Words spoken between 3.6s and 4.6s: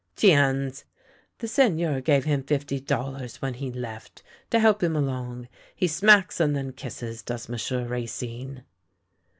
left, to